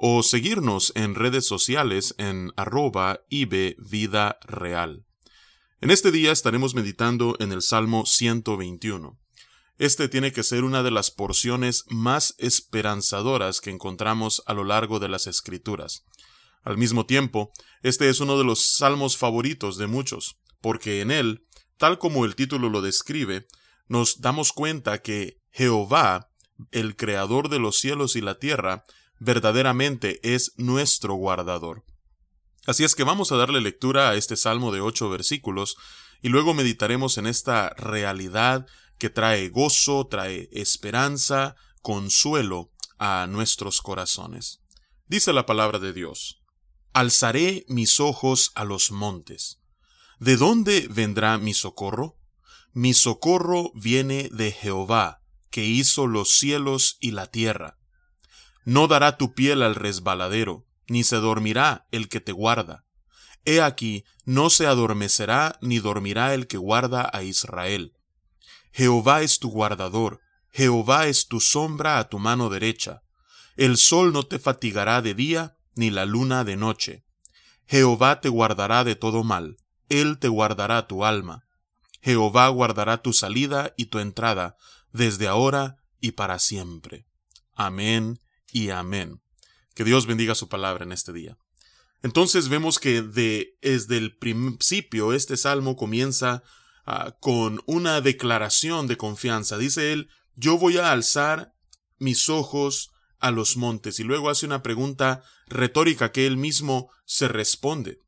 o 0.00 0.22
seguirnos 0.22 0.92
en 0.94 1.16
redes 1.16 1.44
sociales 1.44 2.14
en 2.18 2.52
arroba 2.56 3.22
Vida 3.30 4.38
Real. 4.46 5.04
En 5.80 5.90
este 5.90 6.12
día 6.12 6.30
estaremos 6.30 6.76
meditando 6.76 7.34
en 7.40 7.50
el 7.50 7.62
Salmo 7.62 8.06
121. 8.06 9.18
Este 9.76 10.08
tiene 10.08 10.30
que 10.32 10.44
ser 10.44 10.62
una 10.62 10.84
de 10.84 10.92
las 10.92 11.10
porciones 11.10 11.84
más 11.88 12.36
esperanzadoras 12.38 13.60
que 13.60 13.70
encontramos 13.70 14.40
a 14.46 14.54
lo 14.54 14.62
largo 14.62 15.00
de 15.00 15.08
las 15.08 15.26
Escrituras. 15.26 16.04
Al 16.62 16.78
mismo 16.78 17.04
tiempo, 17.04 17.50
este 17.82 18.08
es 18.08 18.20
uno 18.20 18.38
de 18.38 18.44
los 18.44 18.76
salmos 18.76 19.16
favoritos 19.16 19.78
de 19.78 19.88
muchos, 19.88 20.38
porque 20.60 21.00
en 21.00 21.10
él, 21.10 21.42
tal 21.76 21.98
como 21.98 22.24
el 22.24 22.36
título 22.36 22.68
lo 22.68 22.82
describe, 22.82 23.48
nos 23.88 24.20
damos 24.20 24.52
cuenta 24.52 25.02
que 25.02 25.40
Jehová, 25.50 26.30
el 26.70 26.94
Creador 26.94 27.48
de 27.48 27.58
los 27.58 27.80
cielos 27.80 28.14
y 28.14 28.20
la 28.20 28.38
tierra, 28.38 28.84
verdaderamente 29.18 30.20
es 30.22 30.52
nuestro 30.56 31.14
guardador. 31.14 31.84
Así 32.66 32.84
es 32.84 32.94
que 32.94 33.04
vamos 33.04 33.32
a 33.32 33.36
darle 33.36 33.60
lectura 33.60 34.10
a 34.10 34.14
este 34.14 34.36
salmo 34.36 34.72
de 34.72 34.80
ocho 34.80 35.08
versículos 35.08 35.76
y 36.20 36.28
luego 36.28 36.54
meditaremos 36.54 37.16
en 37.18 37.26
esta 37.26 37.70
realidad 37.70 38.66
que 38.98 39.10
trae 39.10 39.48
gozo, 39.48 40.06
trae 40.06 40.48
esperanza, 40.52 41.56
consuelo 41.82 42.72
a 42.98 43.26
nuestros 43.28 43.80
corazones. 43.80 44.60
Dice 45.06 45.32
la 45.32 45.46
palabra 45.46 45.78
de 45.78 45.92
Dios, 45.92 46.42
Alzaré 46.92 47.64
mis 47.68 48.00
ojos 48.00 48.50
a 48.54 48.64
los 48.64 48.90
montes. 48.90 49.60
¿De 50.18 50.36
dónde 50.36 50.88
vendrá 50.90 51.38
mi 51.38 51.54
socorro? 51.54 52.18
Mi 52.72 52.92
socorro 52.92 53.70
viene 53.74 54.28
de 54.32 54.50
Jehová, 54.50 55.22
que 55.50 55.64
hizo 55.64 56.06
los 56.06 56.32
cielos 56.32 56.96
y 57.00 57.12
la 57.12 57.30
tierra. 57.30 57.77
No 58.64 58.88
dará 58.88 59.16
tu 59.16 59.34
piel 59.34 59.62
al 59.62 59.74
resbaladero, 59.74 60.66
ni 60.88 61.04
se 61.04 61.16
dormirá 61.16 61.86
el 61.90 62.08
que 62.08 62.20
te 62.20 62.32
guarda. 62.32 62.84
He 63.44 63.60
aquí, 63.60 64.04
no 64.24 64.50
se 64.50 64.66
adormecerá 64.66 65.58
ni 65.60 65.78
dormirá 65.78 66.34
el 66.34 66.46
que 66.46 66.58
guarda 66.58 67.08
a 67.12 67.22
Israel. 67.22 67.94
Jehová 68.72 69.22
es 69.22 69.38
tu 69.38 69.50
guardador, 69.50 70.20
Jehová 70.50 71.06
es 71.06 71.28
tu 71.28 71.40
sombra 71.40 71.98
a 71.98 72.08
tu 72.08 72.18
mano 72.18 72.48
derecha. 72.48 73.02
El 73.56 73.76
sol 73.76 74.12
no 74.12 74.24
te 74.24 74.38
fatigará 74.38 75.02
de 75.02 75.14
día, 75.14 75.56
ni 75.74 75.90
la 75.90 76.04
luna 76.04 76.44
de 76.44 76.56
noche. 76.56 77.04
Jehová 77.66 78.20
te 78.20 78.28
guardará 78.28 78.84
de 78.84 78.96
todo 78.96 79.24
mal, 79.24 79.56
Él 79.88 80.18
te 80.18 80.28
guardará 80.28 80.86
tu 80.86 81.04
alma. 81.04 81.46
Jehová 82.02 82.48
guardará 82.48 83.02
tu 83.02 83.12
salida 83.12 83.74
y 83.76 83.86
tu 83.86 83.98
entrada, 83.98 84.56
desde 84.92 85.28
ahora 85.28 85.76
y 86.00 86.12
para 86.12 86.38
siempre. 86.38 87.06
Amén 87.54 88.20
y 88.52 88.70
amén. 88.70 89.20
Que 89.74 89.84
Dios 89.84 90.06
bendiga 90.06 90.34
su 90.34 90.48
palabra 90.48 90.84
en 90.84 90.92
este 90.92 91.12
día. 91.12 91.38
Entonces 92.02 92.48
vemos 92.48 92.78
que 92.78 93.02
de, 93.02 93.56
desde 93.60 93.96
el 93.96 94.16
principio 94.16 95.12
este 95.12 95.36
salmo 95.36 95.76
comienza 95.76 96.42
ah, 96.86 97.16
con 97.20 97.60
una 97.66 98.00
declaración 98.00 98.86
de 98.86 98.96
confianza. 98.96 99.58
Dice 99.58 99.92
él, 99.92 100.08
yo 100.36 100.58
voy 100.58 100.78
a 100.78 100.92
alzar 100.92 101.54
mis 101.98 102.28
ojos 102.28 102.92
a 103.18 103.30
los 103.30 103.56
montes. 103.56 103.98
Y 103.98 104.04
luego 104.04 104.30
hace 104.30 104.46
una 104.46 104.62
pregunta 104.62 105.22
retórica 105.48 106.12
que 106.12 106.26
él 106.26 106.36
mismo 106.36 106.90
se 107.04 107.28
responde. 107.28 108.00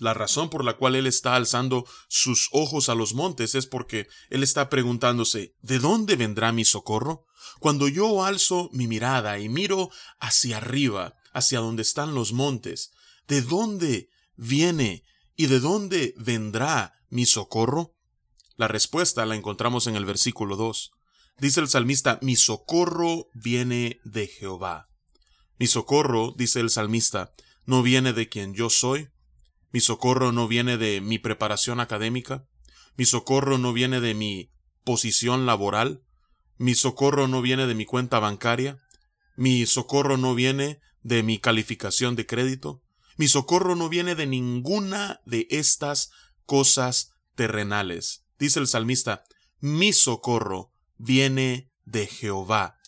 La 0.00 0.14
razón 0.14 0.48
por 0.48 0.64
la 0.64 0.78
cual 0.78 0.96
él 0.96 1.06
está 1.06 1.36
alzando 1.36 1.84
sus 2.08 2.48
ojos 2.52 2.88
a 2.88 2.94
los 2.94 3.12
montes 3.12 3.54
es 3.54 3.66
porque 3.66 4.08
él 4.30 4.42
está 4.42 4.70
preguntándose 4.70 5.54
¿De 5.60 5.78
dónde 5.78 6.16
vendrá 6.16 6.52
mi 6.52 6.64
socorro? 6.64 7.26
Cuando 7.58 7.86
yo 7.86 8.24
alzo 8.24 8.70
mi 8.72 8.86
mirada 8.86 9.38
y 9.38 9.50
miro 9.50 9.90
hacia 10.18 10.56
arriba, 10.56 11.16
hacia 11.34 11.60
donde 11.60 11.82
están 11.82 12.14
los 12.14 12.32
montes, 12.32 12.92
¿de 13.28 13.42
dónde 13.42 14.08
viene 14.36 15.04
y 15.36 15.48
de 15.48 15.60
dónde 15.60 16.14
vendrá 16.16 16.94
mi 17.10 17.26
socorro? 17.26 17.94
La 18.56 18.68
respuesta 18.68 19.26
la 19.26 19.36
encontramos 19.36 19.86
en 19.86 19.96
el 19.96 20.06
versículo 20.06 20.56
2. 20.56 20.92
Dice 21.36 21.60
el 21.60 21.68
salmista, 21.68 22.18
mi 22.22 22.36
socorro 22.36 23.28
viene 23.34 24.00
de 24.04 24.28
Jehová. 24.28 24.88
Mi 25.58 25.66
socorro, 25.66 26.32
dice 26.38 26.60
el 26.60 26.70
salmista, 26.70 27.34
no 27.66 27.82
viene 27.82 28.14
de 28.14 28.30
quien 28.30 28.54
yo 28.54 28.70
soy, 28.70 29.10
mi 29.72 29.80
socorro 29.80 30.32
no 30.32 30.48
viene 30.48 30.76
de 30.76 31.00
mi 31.00 31.18
preparación 31.18 31.80
académica. 31.80 32.46
Mi 32.96 33.04
socorro 33.04 33.58
no 33.58 33.72
viene 33.72 34.00
de 34.00 34.14
mi 34.14 34.50
posición 34.84 35.46
laboral. 35.46 36.02
Mi 36.56 36.74
socorro 36.74 37.28
no 37.28 37.40
viene 37.40 37.66
de 37.66 37.74
mi 37.74 37.84
cuenta 37.84 38.18
bancaria. 38.18 38.78
Mi 39.36 39.64
socorro 39.66 40.16
no 40.16 40.34
viene 40.34 40.80
de 41.02 41.22
mi 41.22 41.38
calificación 41.38 42.16
de 42.16 42.26
crédito. 42.26 42.82
Mi 43.16 43.28
socorro 43.28 43.76
no 43.76 43.88
viene 43.88 44.14
de 44.14 44.26
ninguna 44.26 45.20
de 45.24 45.46
estas 45.50 46.10
cosas 46.46 47.12
terrenales. 47.36 48.24
Dice 48.38 48.58
el 48.58 48.66
salmista, 48.66 49.24
mi 49.60 49.92
socorro 49.92 50.72
viene 50.96 51.70
de 51.84 52.06
Jehová. 52.06 52.78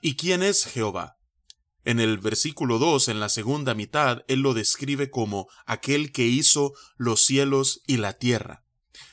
¿Y 0.00 0.16
quién 0.16 0.42
es 0.42 0.64
Jehová? 0.64 1.18
En 1.84 1.98
el 1.98 2.18
versículo 2.18 2.78
2, 2.78 3.08
en 3.08 3.20
la 3.20 3.28
segunda 3.28 3.74
mitad, 3.74 4.22
él 4.28 4.40
lo 4.40 4.54
describe 4.54 5.10
como 5.10 5.48
aquel 5.66 6.12
que 6.12 6.26
hizo 6.26 6.72
los 6.96 7.24
cielos 7.24 7.82
y 7.86 7.96
la 7.96 8.12
tierra. 8.14 8.64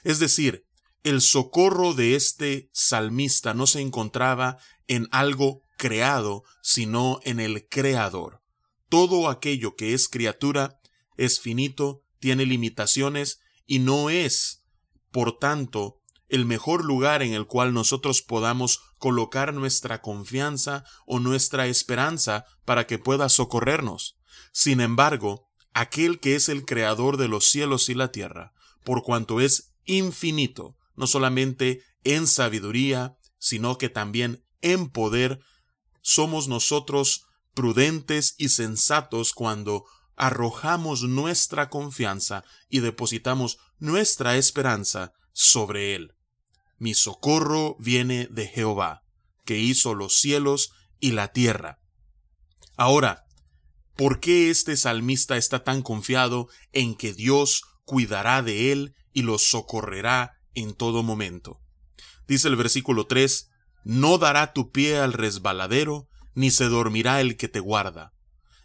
Es 0.03 0.19
decir, 0.19 0.66
el 1.03 1.22
socorro 1.22 1.94
de 1.94 2.16
este 2.16 2.69
salmista 2.74 3.53
no 3.53 3.66
se 3.66 3.81
encontraba 3.81 4.58
en 4.88 5.08
algo 5.12 5.63
creado, 5.78 6.44
sino 6.62 7.19
en 7.24 7.40
el 7.40 7.68
Creador. 7.68 8.41
Todo 8.90 9.29
aquello 9.29 9.75
que 9.75 9.94
es 9.94 10.08
criatura 10.08 10.79
es 11.16 11.40
finito, 11.40 12.03
tiene 12.19 12.46
limitaciones 12.46 13.40
y 13.66 13.79
no 13.79 14.09
es, 14.09 14.63
por 15.12 15.38
tanto, 15.38 15.98
el 16.29 16.45
mejor 16.45 16.85
lugar 16.85 17.22
en 17.23 17.34
el 17.34 17.45
cual 17.47 17.73
nosotros 17.73 18.22
podamos 18.22 18.81
colocar 18.97 19.53
nuestra 19.53 20.01
confianza 20.01 20.85
o 21.06 21.19
nuestra 21.19 21.67
esperanza 21.67 22.45
para 22.66 22.88
que 22.88 23.00
pueda 23.00 23.29
socorrernos. 23.29 24.17
Sin 24.51 24.79
embargo, 24.79 25.50
aquel 25.73 26.19
que 26.19 26.35
es 26.35 26.50
el 26.50 26.66
creador 26.66 27.17
de 27.17 27.28
los 27.28 27.50
cielos 27.50 27.90
y 27.90 27.95
la 27.95 28.12
tierra, 28.12 28.53
por 28.84 29.03
cuanto 29.03 29.41
es 29.41 29.73
infinito, 29.85 30.78
no 30.95 31.07
solamente 31.07 31.84
en 32.03 32.28
sabiduría, 32.28 33.17
sino 33.40 33.78
que 33.78 33.90
también 33.90 34.46
en 34.61 34.90
poder, 34.90 35.40
somos 36.01 36.47
nosotros 36.47 37.25
prudentes 37.53 38.35
y 38.38 38.50
sensatos 38.50 39.34
cuando 39.34 39.85
arrojamos 40.16 41.03
nuestra 41.03 41.69
confianza 41.69 42.44
y 42.69 42.79
depositamos 42.81 43.57
nuestra 43.79 44.35
esperanza 44.35 45.13
sobre 45.34 45.96
Él. 45.96 46.16
Mi 46.79 46.94
socorro 46.94 47.75
viene 47.78 48.28
de 48.31 48.47
Jehová, 48.47 49.03
que 49.45 49.59
hizo 49.59 49.94
los 49.94 50.19
cielos 50.19 50.72
y 51.00 51.12
la 51.12 51.34
tierra. 51.34 51.79
Ahora, 52.78 53.25
¿por 53.95 54.22
qué 54.22 54.50
este 54.50 54.78
salmista 54.78 55.35
está 55.35 55.63
tan 55.63 55.81
confiado 55.81 56.47
en 56.72 56.96
que 56.96 57.14
Dios 57.14 57.64
cuidará 57.84 58.41
de 58.41 58.72
él 58.72 58.96
y 59.11 59.23
lo 59.23 59.37
socorrerá 59.37 60.40
en 60.53 60.73
todo 60.73 61.03
momento? 61.03 61.59
Dice 62.28 62.47
el 62.47 62.55
versículo 62.55 63.08
3, 63.08 63.49
No 63.84 64.17
dará 64.17 64.53
tu 64.53 64.72
pie 64.72 64.97
al 64.97 65.11
resbaladero, 65.11 66.08
ni 66.35 66.52
se 66.52 66.66
dormirá 66.66 67.20
el 67.20 67.35
que 67.35 67.49
te 67.49 67.59
guarda. 67.59 68.14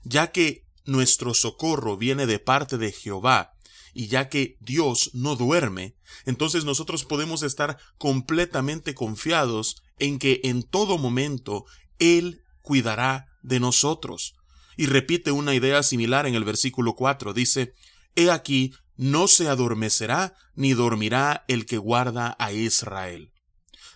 Ya 0.05 0.31
que 0.31 0.65
nuestro 0.85 1.35
socorro 1.35 1.97
viene 1.97 2.27
de 2.27 2.39
parte 2.39 2.79
de 2.79 2.93
Jehová, 2.93 3.54
y 3.95 4.09
ya 4.09 4.29
que 4.29 4.57
Dios 4.61 5.11
no 5.15 5.37
duerme, 5.37 5.95
entonces 6.27 6.65
nosotros 6.65 7.05
podemos 7.05 7.43
estar 7.43 7.79
completamente 7.97 8.95
confiados 8.95 9.83
en 9.99 10.19
que 10.19 10.41
en 10.45 10.63
todo 10.63 10.99
momento 10.99 11.65
Él 11.99 12.43
cuidará 12.61 13.29
de 13.43 13.61
nosotros. 13.61 14.35
Y 14.77 14.87
repite 14.87 15.31
una 15.31 15.55
idea 15.55 15.83
similar 15.83 16.27
en 16.27 16.35
el 16.35 16.45
versículo 16.45 16.95
4. 16.95 17.33
Dice, 17.33 17.75
He 18.17 18.31
aquí, 18.31 18.73
no 18.97 19.29
se 19.29 19.49
adormecerá 19.49 20.35
ni 20.55 20.73
dormirá 20.73 21.45
el 21.49 21.67
que 21.67 21.79
guarda 21.79 22.37
a 22.39 22.53
Israel. 22.53 23.33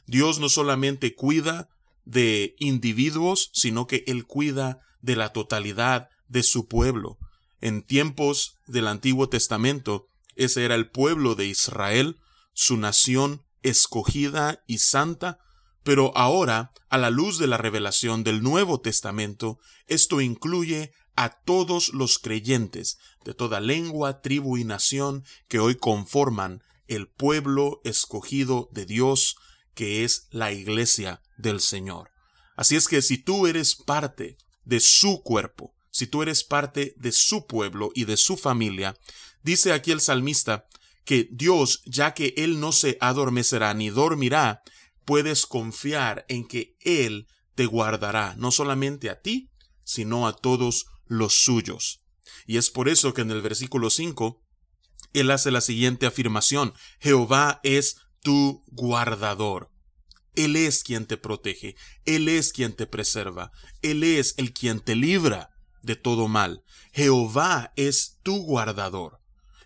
Dios 0.06 0.38
no 0.38 0.48
solamente 0.48 1.14
cuida 1.14 1.68
de 2.04 2.54
individuos, 2.58 3.50
sino 3.52 3.86
que 3.86 4.04
Él 4.06 4.24
cuida 4.24 4.80
de 5.02 5.16
la 5.16 5.32
totalidad 5.32 6.08
de 6.28 6.42
su 6.42 6.66
pueblo. 6.66 7.18
En 7.60 7.82
tiempos 7.82 8.56
del 8.66 8.86
Antiguo 8.86 9.28
Testamento, 9.28 10.08
ese 10.36 10.64
era 10.64 10.74
el 10.74 10.90
pueblo 10.90 11.34
de 11.34 11.46
Israel, 11.46 12.18
su 12.52 12.76
nación 12.76 13.44
escogida 13.62 14.62
y 14.66 14.78
santa, 14.78 15.38
pero 15.82 16.16
ahora, 16.16 16.72
a 16.88 16.98
la 16.98 17.10
luz 17.10 17.38
de 17.38 17.46
la 17.46 17.56
revelación 17.56 18.22
del 18.22 18.42
Nuevo 18.42 18.80
Testamento, 18.80 19.58
esto 19.86 20.20
incluye 20.20 20.92
a 21.16 21.30
todos 21.30 21.92
los 21.92 22.18
creyentes 22.18 22.98
de 23.24 23.34
toda 23.34 23.58
lengua, 23.58 24.20
tribu 24.20 24.56
y 24.56 24.64
nación 24.64 25.24
que 25.48 25.58
hoy 25.58 25.74
conforman 25.74 26.62
el 26.86 27.08
pueblo 27.08 27.80
escogido 27.84 28.68
de 28.72 28.86
Dios, 28.86 29.36
que 29.74 30.04
es 30.04 30.28
la 30.30 30.52
iglesia 30.52 31.20
del 31.36 31.60
Señor. 31.60 32.10
Así 32.56 32.76
es 32.76 32.88
que 32.88 33.02
si 33.02 33.18
tú 33.18 33.46
eres 33.46 33.74
parte 33.74 34.36
de 34.64 34.80
su 34.80 35.22
cuerpo, 35.22 35.74
si 35.98 36.06
tú 36.06 36.22
eres 36.22 36.44
parte 36.44 36.94
de 36.96 37.10
su 37.10 37.48
pueblo 37.48 37.90
y 37.92 38.04
de 38.04 38.16
su 38.16 38.36
familia, 38.36 38.96
dice 39.42 39.72
aquí 39.72 39.90
el 39.90 40.00
salmista 40.00 40.68
que 41.04 41.28
Dios, 41.32 41.82
ya 41.86 42.14
que 42.14 42.34
Él 42.36 42.60
no 42.60 42.70
se 42.70 42.98
adormecerá 43.00 43.74
ni 43.74 43.90
dormirá, 43.90 44.62
puedes 45.04 45.44
confiar 45.44 46.24
en 46.28 46.46
que 46.46 46.76
Él 46.82 47.26
te 47.56 47.66
guardará, 47.66 48.36
no 48.38 48.52
solamente 48.52 49.10
a 49.10 49.20
ti, 49.20 49.50
sino 49.82 50.28
a 50.28 50.36
todos 50.36 50.86
los 51.06 51.34
suyos. 51.34 52.04
Y 52.46 52.58
es 52.58 52.70
por 52.70 52.88
eso 52.88 53.12
que 53.12 53.22
en 53.22 53.32
el 53.32 53.42
versículo 53.42 53.90
5, 53.90 54.40
Él 55.14 55.32
hace 55.32 55.50
la 55.50 55.60
siguiente 55.60 56.06
afirmación, 56.06 56.74
Jehová 57.00 57.58
es 57.64 57.96
tu 58.22 58.62
guardador. 58.68 59.72
Él 60.36 60.54
es 60.54 60.84
quien 60.84 61.06
te 61.06 61.16
protege, 61.16 61.74
Él 62.04 62.28
es 62.28 62.52
quien 62.52 62.76
te 62.76 62.86
preserva, 62.86 63.50
Él 63.82 64.04
es 64.04 64.34
el 64.36 64.52
quien 64.52 64.78
te 64.78 64.94
libra 64.94 65.57
de 65.82 65.96
todo 65.96 66.28
mal. 66.28 66.64
Jehová 66.92 67.72
es 67.76 68.18
tu 68.22 68.42
guardador. 68.42 69.20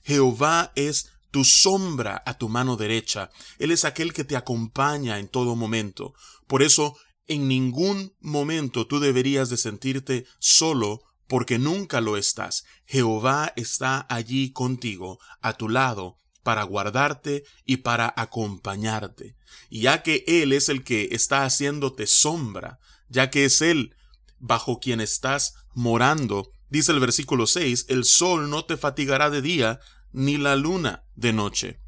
Jehová 0.05 0.73
es 0.75 1.11
tu 1.31 1.45
sombra 1.45 2.23
a 2.27 2.37
tu 2.39 2.49
mano 2.49 2.77
derecha. 2.77 3.31
Él 3.59 3.71
es 3.71 3.85
aquel 3.85 4.13
que 4.13 4.25
te 4.25 4.37
acompaña 4.37 5.19
en 5.19 5.29
todo 5.29 5.57
momento. 5.57 6.15
Por 6.47 6.63
eso, 6.63 6.97
en 7.27 7.49
ningún 7.49 8.15
momento 8.21 8.87
tú 8.87 9.01
deberías 9.01 9.49
de 9.49 9.57
sentirte 9.57 10.27
solo 10.39 11.01
porque 11.27 11.59
nunca 11.59 12.01
lo 12.01 12.17
estás. 12.17 12.65
Jehová 12.85 13.53
está 13.57 14.07
allí 14.11 14.53
contigo, 14.53 15.19
a 15.41 15.55
tu 15.55 15.69
lado, 15.71 16.19
para 16.43 16.63
guardarte 16.65 17.45
y 17.65 17.79
para 17.79 18.13
acompañarte. 18.17 19.37
Y 19.71 19.83
ya 19.83 20.03
que 20.03 20.25
Él 20.27 20.53
es 20.53 20.69
el 20.69 20.85
que 20.85 21.09
está 21.13 21.45
haciéndote 21.45 22.07
sombra, 22.07 22.79
ya 23.09 23.31
que 23.31 23.47
es 23.47 23.63
Él 23.63 23.95
bajo 24.39 24.81
quien 24.81 25.01
estás 25.01 25.55
morando, 25.75 26.51
dice 26.69 26.93
el 26.93 27.01
versículo 27.01 27.47
6, 27.47 27.87
el 27.89 28.05
sol 28.05 28.51
no 28.51 28.65
te 28.65 28.77
fatigará 28.77 29.31
de 29.31 29.43
día, 29.43 29.81
ni 30.13 30.37
la 30.37 30.57
luna 30.57 31.05
de 31.15 31.33
noche. 31.33 31.81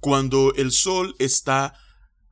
Cuando 0.00 0.54
el 0.54 0.72
sol 0.72 1.14
está 1.18 1.74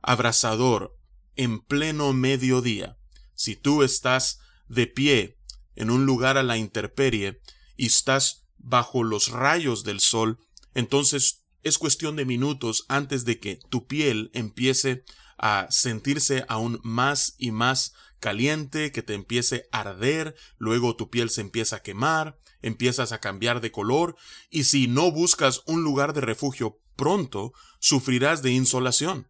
abrasador 0.01 0.97
en 1.35 1.59
pleno 1.59 2.13
mediodía, 2.13 2.97
si 3.33 3.55
tú 3.55 3.83
estás 3.83 4.39
de 4.67 4.87
pie 4.87 5.37
en 5.75 5.89
un 5.89 6.05
lugar 6.05 6.37
a 6.37 6.43
la 6.43 6.57
intemperie 6.57 7.41
y 7.77 7.85
estás 7.85 8.45
bajo 8.57 9.03
los 9.03 9.29
rayos 9.29 9.83
del 9.83 9.99
sol, 9.99 10.39
entonces 10.73 11.45
es 11.63 11.77
cuestión 11.77 12.15
de 12.15 12.25
minutos 12.25 12.85
antes 12.87 13.25
de 13.25 13.39
que 13.39 13.59
tu 13.69 13.87
piel 13.87 14.29
empiece 14.33 15.03
a 15.37 15.67
sentirse 15.69 16.45
aún 16.49 16.79
más 16.83 17.35
y 17.37 17.51
más 17.51 17.93
caliente, 18.19 18.91
que 18.91 19.01
te 19.01 19.13
empiece 19.13 19.67
a 19.71 19.81
arder, 19.81 20.35
luego 20.57 20.95
tu 20.95 21.09
piel 21.09 21.29
se 21.29 21.41
empieza 21.41 21.77
a 21.77 21.83
quemar, 21.83 22.37
empiezas 22.61 23.11
a 23.11 23.19
cambiar 23.19 23.61
de 23.61 23.71
color, 23.71 24.15
y 24.49 24.65
si 24.65 24.87
no 24.87 25.11
buscas 25.11 25.63
un 25.65 25.83
lugar 25.83 26.13
de 26.13 26.21
refugio 26.21 26.79
pronto, 26.95 27.53
sufrirás 27.79 28.41
de 28.41 28.51
insolación. 28.51 29.27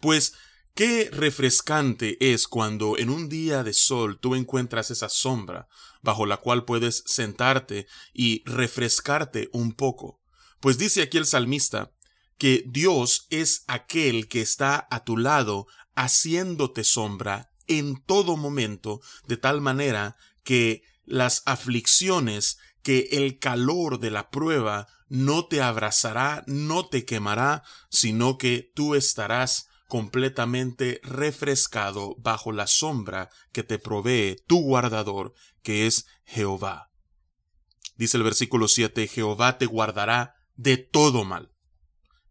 Pues 0.00 0.34
Qué 0.78 1.10
refrescante 1.10 2.32
es 2.32 2.46
cuando 2.46 2.98
en 2.98 3.10
un 3.10 3.28
día 3.28 3.64
de 3.64 3.74
sol 3.74 4.20
tú 4.20 4.36
encuentras 4.36 4.92
esa 4.92 5.08
sombra 5.08 5.66
bajo 6.02 6.24
la 6.24 6.36
cual 6.36 6.64
puedes 6.64 7.02
sentarte 7.04 7.88
y 8.14 8.44
refrescarte 8.44 9.48
un 9.52 9.72
poco. 9.72 10.20
Pues 10.60 10.78
dice 10.78 11.02
aquí 11.02 11.18
el 11.18 11.26
salmista 11.26 11.90
que 12.36 12.62
Dios 12.64 13.26
es 13.30 13.64
aquel 13.66 14.28
que 14.28 14.40
está 14.40 14.86
a 14.92 15.02
tu 15.02 15.16
lado 15.16 15.66
haciéndote 15.96 16.84
sombra 16.84 17.47
en 17.68 18.02
todo 18.02 18.36
momento, 18.36 19.00
de 19.26 19.36
tal 19.36 19.60
manera 19.60 20.16
que 20.42 20.82
las 21.04 21.42
aflicciones, 21.46 22.58
que 22.82 23.08
el 23.12 23.38
calor 23.38 24.00
de 24.00 24.10
la 24.10 24.30
prueba 24.30 24.88
no 25.08 25.46
te 25.46 25.62
abrazará, 25.62 26.44
no 26.46 26.88
te 26.88 27.04
quemará, 27.04 27.62
sino 27.90 28.38
que 28.38 28.72
tú 28.74 28.94
estarás 28.94 29.68
completamente 29.88 31.00
refrescado 31.02 32.14
bajo 32.18 32.52
la 32.52 32.66
sombra 32.66 33.30
que 33.52 33.62
te 33.62 33.78
provee 33.78 34.36
tu 34.46 34.60
guardador, 34.60 35.34
que 35.62 35.86
es 35.86 36.06
Jehová. 36.24 36.92
Dice 37.96 38.18
el 38.18 38.22
versículo 38.22 38.68
7, 38.68 39.08
Jehová 39.08 39.58
te 39.58 39.66
guardará 39.66 40.34
de 40.56 40.76
todo 40.76 41.24
mal. 41.24 41.52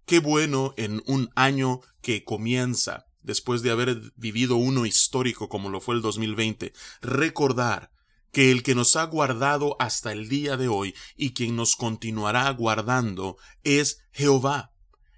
Qué 0.06 0.20
bueno 0.20 0.74
en 0.78 1.02
un 1.08 1.30
año 1.36 1.82
que 2.02 2.24
comienza, 2.24 3.07
después 3.22 3.62
de 3.62 3.72
haber 3.72 4.14
vivido 4.16 4.56
uno 4.56 4.86
histórico 4.86 5.50
como 5.50 5.70
lo 5.70 5.82
fue 5.82 5.96
el 5.96 6.02
2020, 6.02 6.74
recordar 7.02 7.92
que 8.32 8.52
el 8.52 8.62
que 8.62 8.76
nos 8.76 8.96
ha 8.96 9.04
guardado 9.06 9.76
hasta 9.80 10.12
el 10.12 10.30
día 10.30 10.58
de 10.58 10.68
hoy 10.68 10.94
y 11.16 11.34
quien 11.34 11.56
nos 11.56 11.76
continuará 11.76 12.50
guardando 12.52 13.38
es 13.64 14.00
Jehová. 14.12 14.72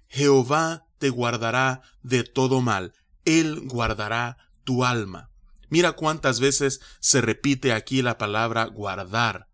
Jehová 0.08 0.86
te 0.98 1.10
guardará 1.10 1.82
de 2.02 2.24
todo 2.24 2.60
mal, 2.60 2.94
Él 3.24 3.60
guardará 3.68 4.38
tu 4.64 4.84
alma. 4.84 5.30
Mira 5.68 5.92
cuántas 5.92 6.40
veces 6.40 6.80
se 7.00 7.20
repite 7.20 7.72
aquí 7.72 8.02
la 8.02 8.18
palabra 8.18 8.64
guardar. 8.64 9.49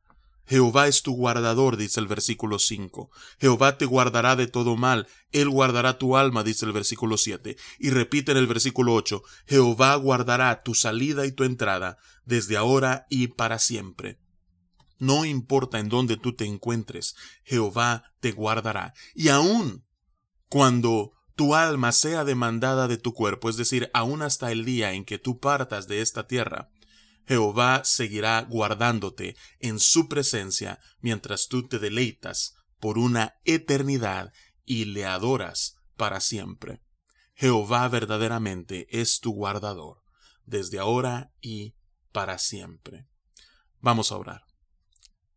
Jehová 0.47 0.87
es 0.87 1.03
tu 1.03 1.15
guardador, 1.15 1.77
dice 1.77 2.01
el 2.01 2.07
versículo 2.07 2.59
5. 2.59 3.11
Jehová 3.41 3.79
te 3.79 3.85
guardará 3.85 4.37
de 4.37 4.47
todo 4.47 4.77
mal, 4.77 5.09
Él 5.33 5.49
guardará 5.49 5.99
tu 5.99 6.17
alma, 6.17 6.43
dice 6.43 6.67
el 6.67 6.73
versículo 6.73 7.17
7. 7.17 7.57
Y 7.79 7.91
repite 7.91 8.33
en 8.33 8.39
el 8.39 8.47
versículo 8.47 8.95
8, 8.95 9.23
Jehová 9.47 9.95
guardará 9.97 10.63
tu 10.63 10.75
salida 10.75 11.27
y 11.27 11.33
tu 11.33 11.45
entrada, 11.45 11.99
desde 12.25 12.57
ahora 12.57 13.07
y 13.11 13.29
para 13.29 13.59
siempre. 13.59 14.19
No 14.99 15.25
importa 15.25 15.79
en 15.79 15.89
dónde 15.89 16.17
tú 16.17 16.35
te 16.35 16.47
encuentres, 16.47 17.17
Jehová 17.45 18.05
te 18.21 18.33
guardará. 18.33 18.95
Y 19.15 19.29
aun 19.29 19.85
cuando 20.49 21.13
tu 21.35 21.55
alma 21.55 21.93
sea 21.93 22.25
demandada 22.25 22.89
de 22.89 22.97
tu 22.97 23.13
cuerpo, 23.13 23.51
es 23.51 23.57
decir, 23.57 23.91
aún 23.93 24.23
hasta 24.23 24.51
el 24.53 24.65
día 24.65 24.93
en 24.93 25.05
que 25.05 25.19
tú 25.19 25.39
partas 25.39 25.87
de 25.87 26.01
esta 26.01 26.27
tierra, 26.27 26.71
Jehová 27.27 27.83
seguirá 27.85 28.41
guardándote 28.43 29.37
en 29.59 29.81
su 29.81 30.09
presencia 30.09 30.79
mientras 31.01 31.49
tú 31.49 31.67
te 31.67 31.79
deleitas 31.79 32.55
por 32.79 32.99
una 32.99 33.35
eternidad 33.45 34.33
y 34.65 34.87
le 34.87 35.07
adoras 35.07 35.77
para 35.97 36.21
siempre. 36.21 36.83
Jehová 37.35 37.89
verdaderamente 37.89 38.87
es 38.91 39.21
tu 39.21 39.33
guardador, 39.33 40.03
desde 40.45 40.79
ahora 40.79 41.33
y 41.41 41.75
para 42.13 42.39
siempre. 42.39 43.07
Vamos 43.81 44.13
a 44.13 44.17
orar. 44.17 44.45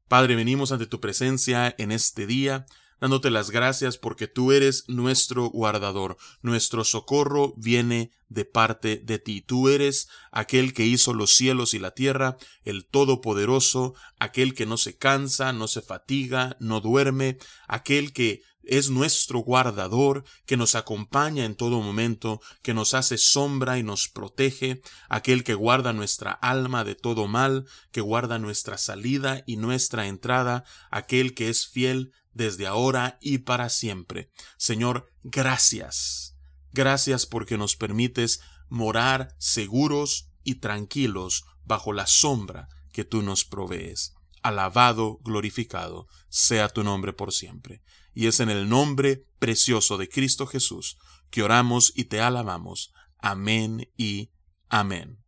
Padre, 0.07 0.35
venimos 0.35 0.71
ante 0.71 0.87
tu 0.87 0.99
presencia 0.99 1.75
en 1.77 1.91
este 1.91 2.25
día, 2.25 2.65
dándote 3.01 3.31
las 3.31 3.51
gracias 3.51 3.97
porque 3.97 4.27
tú 4.27 4.51
eres 4.51 4.85
nuestro 4.87 5.49
guardador. 5.49 6.17
Nuestro 6.41 6.83
socorro 6.83 7.53
viene 7.57 8.11
de 8.27 8.45
parte 8.45 8.97
de 8.97 9.19
ti. 9.19 9.41
Tú 9.41 9.69
eres 9.69 10.07
aquel 10.31 10.73
que 10.73 10.85
hizo 10.85 11.13
los 11.13 11.33
cielos 11.33 11.73
y 11.73 11.79
la 11.79 11.91
tierra, 11.91 12.37
el 12.63 12.85
Todopoderoso, 12.85 13.95
aquel 14.19 14.53
que 14.53 14.65
no 14.65 14.77
se 14.77 14.97
cansa, 14.97 15.51
no 15.53 15.67
se 15.67 15.81
fatiga, 15.81 16.55
no 16.59 16.81
duerme, 16.81 17.37
aquel 17.67 18.13
que 18.13 18.43
es 18.69 18.91
nuestro 18.91 19.39
guardador, 19.39 20.23
que 20.45 20.55
nos 20.55 20.75
acompaña 20.75 21.45
en 21.45 21.55
todo 21.55 21.81
momento, 21.81 22.39
que 22.61 22.75
nos 22.75 22.93
hace 22.93 23.17
sombra 23.17 23.79
y 23.79 23.83
nos 23.83 24.09
protege, 24.09 24.81
aquel 25.09 25.43
que 25.43 25.55
guarda 25.55 25.91
nuestra 25.91 26.31
alma 26.31 26.83
de 26.83 26.93
todo 26.93 27.27
mal, 27.27 27.65
que 27.91 28.01
guarda 28.01 28.37
nuestra 28.37 28.77
salida 28.77 29.43
y 29.47 29.57
nuestra 29.57 30.07
entrada, 30.07 30.65
aquel 30.91 31.33
que 31.33 31.49
es 31.49 31.67
fiel 31.67 32.11
desde 32.33 32.67
ahora 32.67 33.17
y 33.21 33.39
para 33.39 33.69
siempre. 33.69 34.29
Señor, 34.57 35.11
gracias. 35.23 36.35
Gracias 36.71 37.25
porque 37.25 37.57
nos 37.57 37.75
permites 37.75 38.41
morar 38.69 39.35
seguros 39.37 40.29
y 40.43 40.55
tranquilos 40.55 41.43
bajo 41.65 41.93
la 41.93 42.07
sombra 42.07 42.69
que 42.91 43.03
tú 43.03 43.21
nos 43.21 43.45
provees. 43.45 44.13
Alabado, 44.41 45.19
glorificado 45.23 46.07
sea 46.29 46.69
tu 46.69 46.83
nombre 46.83 47.13
por 47.13 47.33
siempre. 47.33 47.81
Y 48.13 48.27
es 48.27 48.39
en 48.39 48.49
el 48.49 48.69
nombre 48.69 49.25
precioso 49.39 49.97
de 49.97 50.09
Cristo 50.09 50.47
Jesús 50.47 50.97
que 51.29 51.43
oramos 51.43 51.93
y 51.95 52.05
te 52.05 52.21
alabamos. 52.21 52.91
Amén 53.19 53.91
y 53.97 54.31
amén. 54.69 55.23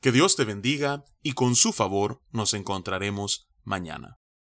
Que 0.00 0.12
Dios 0.12 0.36
te 0.36 0.44
bendiga 0.44 1.04
y 1.22 1.32
con 1.32 1.56
su 1.56 1.72
favor 1.72 2.22
nos 2.30 2.54
encontraremos 2.54 3.48
mañana. 3.64 4.19